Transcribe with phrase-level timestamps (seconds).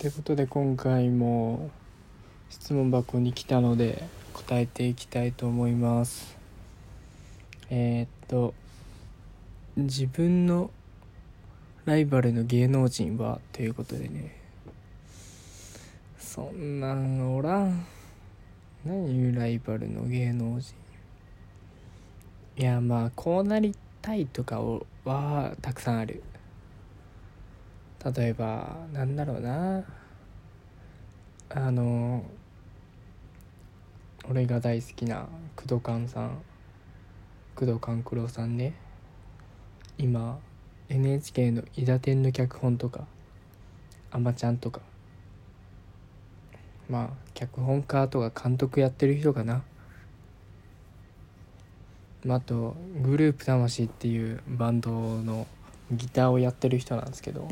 [0.00, 1.68] ってことで今回も
[2.48, 4.02] 質問箱に来たので
[4.32, 6.38] 答えていきたいと思います。
[7.68, 8.54] えー、っと
[9.76, 10.70] 自分の
[11.84, 13.42] ライバルの芸能人は？
[13.52, 14.40] ということでね。
[16.18, 17.84] そんなんおらん。
[18.86, 20.74] 何いうライバルの芸能人？
[22.56, 24.62] いやまあこうなりたいとか
[25.04, 26.22] はたくさんある。
[28.04, 29.84] 例えばなんだろうな。
[31.52, 32.24] あの
[34.28, 36.42] 俺が大好きな工藤勘さん
[37.56, 38.74] 工藤官九郎さんね。
[39.98, 40.38] 今
[40.88, 43.06] NHK の「伊田天」の脚本とか
[44.12, 44.80] 「あまちゃん」とか。
[46.88, 49.62] まあ脚本家とか監督やってる人かな。
[52.24, 54.90] まああとグループ魂っていうバンド
[55.22, 55.46] の
[55.92, 57.48] ギターをやってる人なんですけど。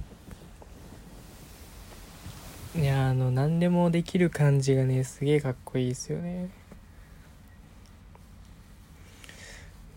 [2.76, 6.50] いやあの何でもできる感じがねすげえかっこいいですよね。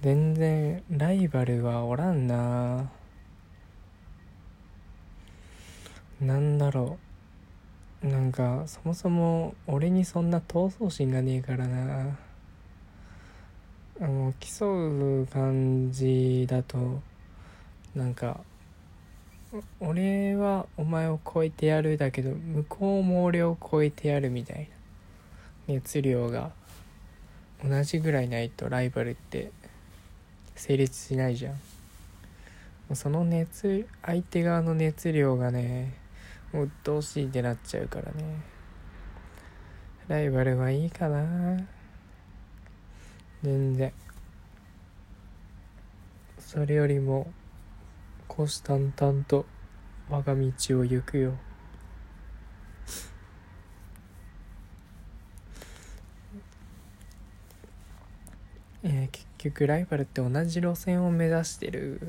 [0.02, 2.90] 全然ライバルはおらんな。
[6.22, 6.98] なんだろ
[8.04, 8.08] う。
[8.08, 12.18] なんかそもそも俺にそんな闘争心がねえからな。
[14.00, 17.02] あの競う感じだと
[17.94, 18.40] なんか
[19.82, 24.70] 俺はお前を超えてやるだけど向こうも俺を超えてやるみたい
[25.68, 26.52] な熱量が
[27.64, 29.52] 同じぐらいないとライバルって
[30.56, 31.56] 成立しないじゃん。
[32.96, 35.94] その熱相手側の熱量がね
[36.52, 38.42] もう鬱陶しいってなっちゃうからね。
[40.08, 41.58] ライバルはいいかな。
[43.44, 43.94] 全然。
[46.40, 47.32] それよりも
[48.32, 49.46] 虎視眈々と
[50.10, 51.34] 我が道を行くよ。
[58.84, 62.00] えー、結局ライバルって同じ路線を目指してる。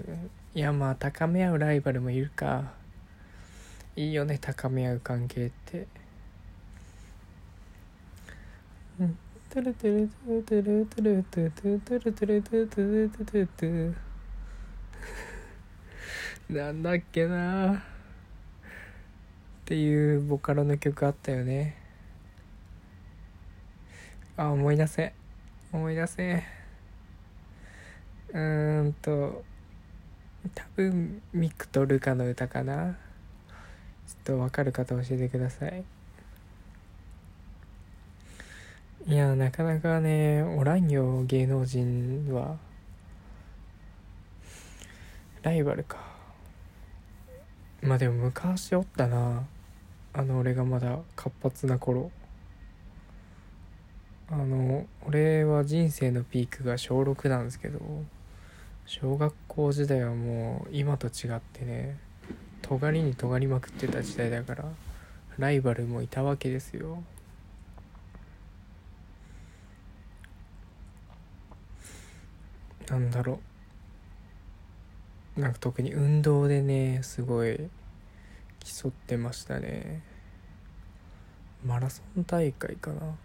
[0.55, 2.73] いやまあ高め合うライバルもいるか。
[3.97, 5.89] いいよね高め合う関係って。
[9.01, 9.19] うん。
[9.51, 14.12] トゥルトゥルトゥルトゥルトゥルトゥルトゥルトゥルトゥルトゥルトゥルトゥル
[16.53, 17.73] なんだっけな。
[17.77, 17.81] っ
[19.65, 21.77] ていうボカロの曲あったよね。
[24.37, 25.15] あ思い出せ。
[25.73, 26.45] 思い出せ。
[28.35, 29.43] うーんと
[30.55, 32.99] 多分ミクとルカの歌かな。
[34.07, 35.85] ちょっと分かる方教えてください。
[39.07, 42.59] いやなかなかねおらんよ芸能人は。
[45.43, 46.12] ライバルか。
[47.83, 49.45] まあでも昔おったな。
[50.15, 52.11] あの俺がまだ活発な頃。
[54.31, 57.81] あの俺は人生のピークが小6なんですけど
[58.87, 61.99] 小学校時代はもう今と違ってね
[62.63, 64.65] 尖りに尖りまくってた時代だから
[65.39, 67.03] ライバルもいたわけですよ。
[72.89, 73.52] なんだろう。
[75.37, 77.57] なんか特に運動でねすごい
[78.61, 80.03] 競ってましたね。
[81.65, 83.17] マラソン大会かな。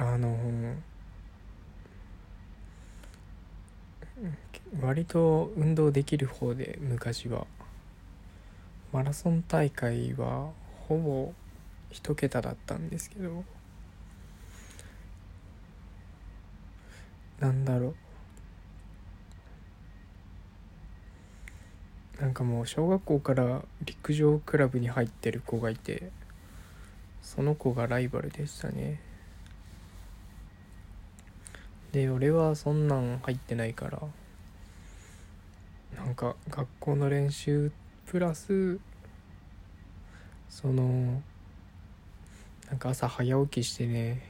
[0.00, 0.36] あの
[4.80, 7.46] 割と運動できる方で昔は。
[8.92, 10.50] マラソン大会は
[10.88, 11.32] ほぼ
[11.90, 13.44] 一桁だったんですけど。
[17.40, 18.07] なんだろう。
[22.20, 26.10] なんかもう小学校から陸上クラブに入ってる子がいて
[27.22, 29.00] その子がライバルでしたね。
[31.92, 34.00] で俺はそんなん入ってないから
[35.96, 37.72] なんか学校の練習
[38.06, 38.78] プラス
[40.50, 41.22] その
[42.68, 44.22] なんか朝早起きしてね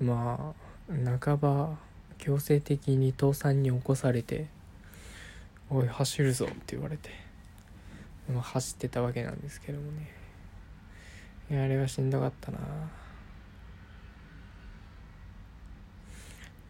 [0.00, 0.54] ま
[0.90, 1.78] あ半ば
[2.18, 4.46] 強制的に父さんに起こされて
[5.70, 7.10] おい走るぞ」って言われて、
[8.40, 10.10] 走ってたわけなんですけどもね。
[11.50, 12.58] いやあれはしんどかったな。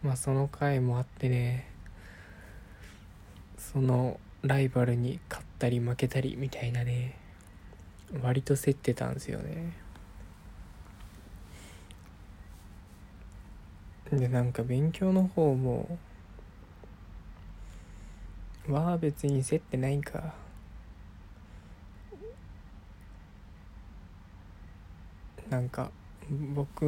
[0.03, 1.67] まあその回もあってね。
[3.57, 7.17] そのライバルに勝ったり負けたりみたいなね。
[8.21, 9.73] 割と競ってたんですよね。
[14.11, 15.97] でなんか勉強の方も
[18.69, 20.33] は別にせってないんか
[25.49, 25.91] なんか
[26.55, 26.83] 僕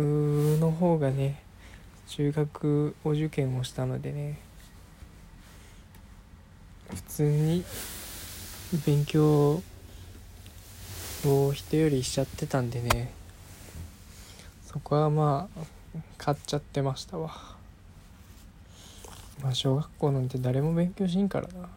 [0.59, 1.41] の方がね
[2.07, 4.39] 中学お受験をしたのでね
[6.93, 7.63] 普通に
[8.85, 9.61] 勉強
[11.25, 13.11] を人よりしちゃってたんでね
[14.65, 15.65] そこはまあ
[16.17, 17.54] 買っちゃってましたわ。
[19.45, 21.69] まあ小学校なんて誰も勉強しんからな。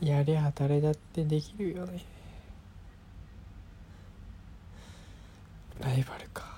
[0.00, 2.04] やりゃ誰だってできるよね。
[5.78, 6.50] ライバルか。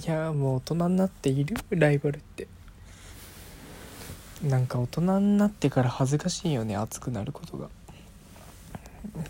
[0.00, 1.56] いやもう大人になっている？
[1.70, 2.46] ライバルって。
[4.44, 7.68] なんか大人になってから恥ずかしいよね熱くなることが。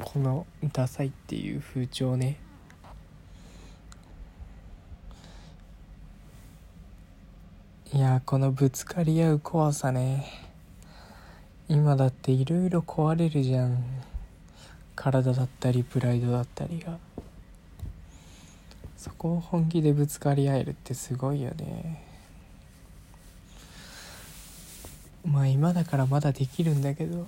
[0.05, 2.37] このダサいっていう風潮ね。
[7.97, 10.27] いやこのぶつかり合う怖さね。
[11.67, 13.83] 今だっていろいろ壊れるじゃん。
[14.95, 16.99] 体だったりプライドだったりが。
[18.99, 22.05] そこを本気でぶつかり合えるってすごいよね。
[25.25, 27.27] まあ今だからまだできるんだけど。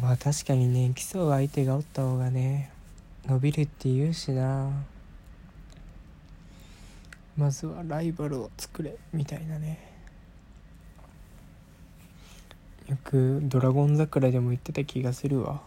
[0.00, 2.70] まあ確かにね競う相手がおった方がね
[3.26, 4.70] 伸びるって言うしな。
[7.38, 9.78] まずはライバルを作れみたいなね。
[12.88, 15.62] よく「ドラゴン桜」でも言ってた気がするわ。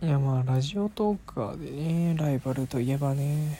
[0.00, 3.58] いやまあラジオトーカーでねライバルといえばね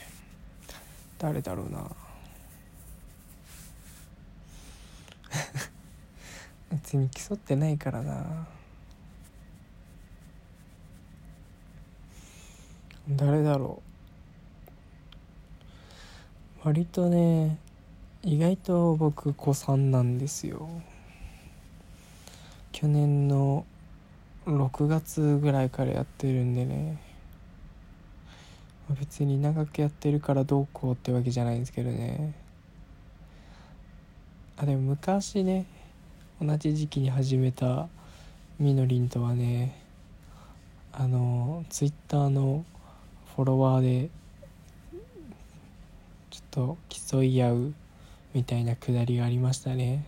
[1.19, 1.91] 誰だろうな。
[6.71, 8.47] 別に競ってないからな。
[13.17, 13.83] 誰だろ
[16.63, 16.69] う。
[16.69, 17.59] 割とね
[18.23, 20.69] 意外と僕子さんなんですよ。
[22.73, 23.67] 去年の
[24.47, 26.99] 6月ぐらいからやってるんでね。
[28.99, 32.35] 別に長くやってるからどうこうってわけじゃないんですけどね。
[34.57, 35.67] あでも昔ね
[36.41, 37.89] 同じ時期に始めた
[38.59, 39.81] みのりんとはね
[40.93, 42.65] あのツイッターの
[43.37, 44.11] フォロワーで
[46.31, 47.75] ちょっと競い合う
[48.33, 50.07] みたいなくだりがありましたね。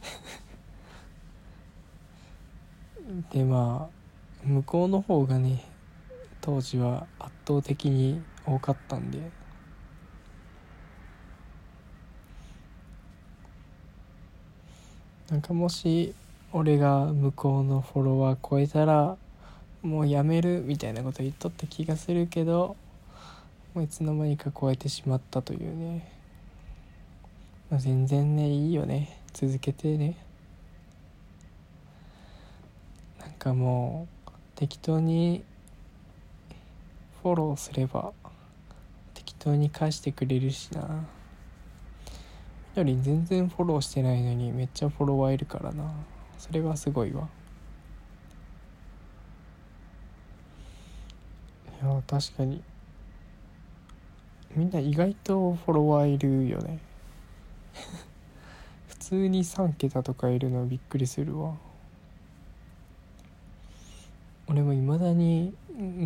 [3.32, 5.64] でまあ向こうの方がね
[6.40, 9.30] 当時は圧倒的に多かったんで。
[15.30, 16.14] なんかもし
[16.54, 19.18] 俺が向こうのフォロワー超えたら
[19.82, 22.76] もうやめるみたいなこと言っとった気がするけど
[23.74, 26.10] もういつの間にか超えてしまったというね、
[27.70, 29.20] まあ、全然ねいいよね。
[29.32, 30.16] 続けてね。
[33.20, 35.44] なんかもう適当に
[37.22, 38.12] フォローすれば
[39.14, 41.04] 適当に返してくれるしな。
[42.74, 45.92] みのり全然フォローしてないのにめっちゃフォロワーいるからな。
[46.38, 47.28] それはすごいわ。
[51.80, 52.62] いや確かに。
[54.56, 56.80] みんな意外とフォロワーいるよね。
[58.88, 61.54] 普通に3桁とかいるのびっくりするわ。
[64.48, 65.54] 俺もいまだに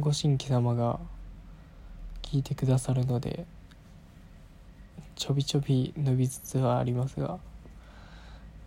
[0.01, 1.01] ご新規様が
[2.21, 3.47] 聞いてくださるので
[5.15, 7.39] ちょびちょび伸びつつはありますが。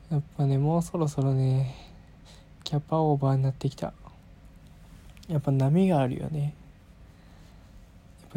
[0.09, 1.75] やっぱねもうそろそろね
[2.63, 3.93] キャパオーバーになってきた。
[5.27, 6.55] やっぱ波があるよね。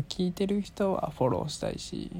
[0.02, 2.10] 聞いてる人はフォローしたいし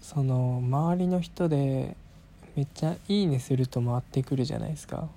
[0.00, 1.96] その周りの人で
[2.56, 5.08] めっちゃ「いいね」すると回ってくるじゃないですか。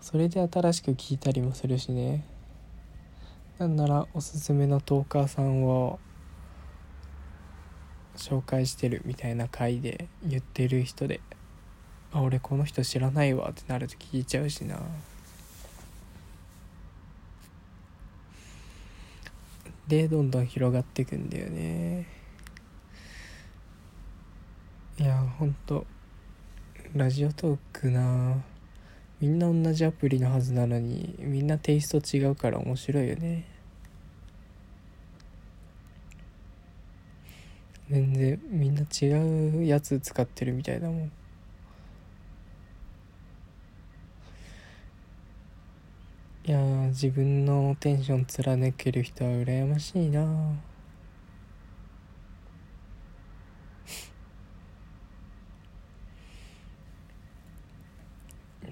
[0.00, 2.24] それで新しく聞いたりもするしね。
[3.58, 6.00] なんならおすすめのトーカーさんを
[8.16, 11.20] 紹介してるみたいな回で言ってる人で
[12.12, 14.80] あ俺この人知らないわってなると聞いちゃうしな。
[19.92, 22.06] でどんどん広がっていくんだよね。
[24.98, 25.86] いやほんと
[26.94, 28.42] ラジオトークな。
[29.20, 33.44] みんな同じアプリのはずなのにみんなテイスト違うから面白いよね。
[37.90, 41.12] 全然みんな違うやつ使ってるみたいだもん。
[46.92, 50.22] 自分のテンション貫ける人は羨ましいな。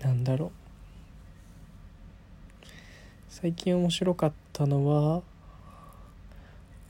[0.03, 0.50] なんだろう。
[3.31, 5.23] 最近面白かったのは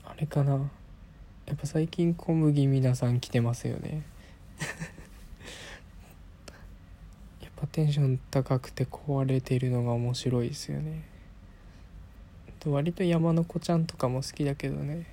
[0.03, 0.69] あれかな。
[1.45, 4.03] やっぱ最近小麦皆さん来てますよね。
[7.41, 11.10] やっぱテンション高くて壊れてるのが面白いですよね。
[12.69, 15.07] 割と山の子ちゃんとかも好きだけどね。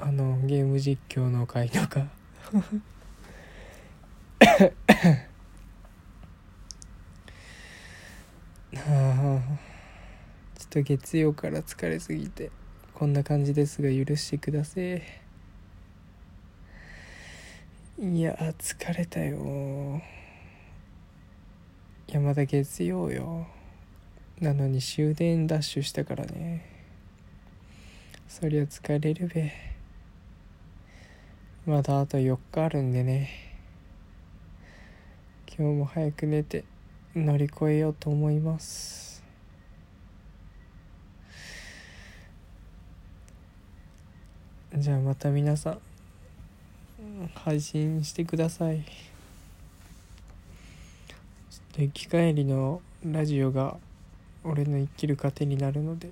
[0.00, 2.08] あのゲーム実況の回とか。
[8.74, 9.40] あ
[10.58, 12.50] ちょっと月曜から疲れすぎて
[12.94, 15.02] こんな感じですが許してください
[18.00, 20.02] いや疲れたよ。
[22.08, 23.46] いやまだ月曜よ。
[24.40, 26.66] なのに終電ダッシュしたからね。
[28.28, 29.52] そりゃ疲れるべ。
[31.66, 33.28] まだあと4日あるんでね。
[35.56, 36.64] 今日も早く寝て
[37.14, 39.22] 乗り越えようと思います。
[44.74, 45.78] じゃあまた皆さん
[47.34, 48.80] 配信してください。
[48.80, 53.76] ちょっと行き帰りのラジオが
[54.44, 56.10] 俺の生きる糧になるので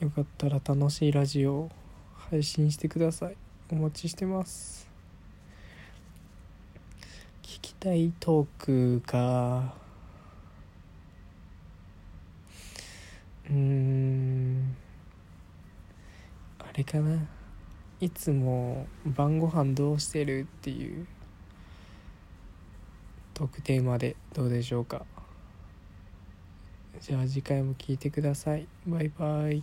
[0.00, 1.70] よかったら楽しいラジオを
[2.30, 3.36] 配信してください。
[3.70, 4.86] お待ちしてます。
[7.42, 9.74] 聞きたいトークか
[13.48, 14.76] うん
[16.58, 17.18] あれかな。
[18.00, 21.06] いつも晩ご飯どうしてるっていう
[23.32, 25.06] トークテーマでどうでしょうか。
[27.00, 28.66] じゃあ次回も聞いてください。
[28.86, 29.52] バイバイ。